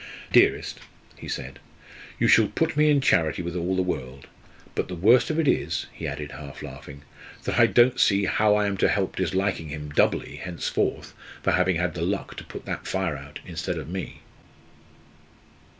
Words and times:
"Dearest," 0.31 0.79
he 1.15 1.27
said, 1.27 1.59
"you 2.17 2.27
shall 2.27 2.47
put 2.47 2.75
me 2.75 2.89
in 2.89 3.01
charity 3.01 3.43
with 3.43 3.55
all 3.55 3.75
the 3.75 3.83
world. 3.83 4.25
But 4.73 4.87
the 4.87 4.95
worst 4.95 5.29
of 5.29 5.37
it 5.37 5.47
is," 5.47 5.85
he 5.93 6.07
added, 6.07 6.31
half 6.31 6.63
laughing, 6.63 7.03
"that 7.43 7.59
I 7.59 7.67
don't 7.67 7.99
see 7.99 8.25
how 8.25 8.55
I 8.55 8.65
am 8.65 8.77
to 8.77 8.89
help 8.89 9.15
disliking 9.15 9.67
him 9.69 9.91
doubly 9.91 10.37
henceforward 10.37 11.05
for 11.43 11.51
having 11.51 11.75
had 11.75 11.93
the 11.93 12.01
luck 12.01 12.35
to 12.37 12.43
put 12.43 12.65
that 12.65 12.87
fire 12.87 13.15
out 13.15 13.41
instead 13.45 13.77
of 13.77 13.89
me!" 13.91 14.21